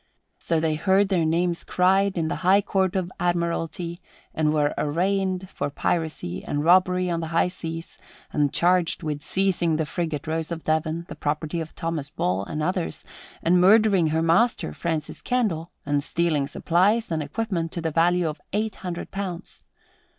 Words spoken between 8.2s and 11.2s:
and charged with seizing the frigate Rose of Devon, the